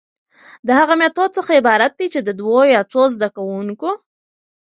[0.67, 3.89] د هغه ميتود څخه عبارت دي چي د دوو يا څو زده کوونکو،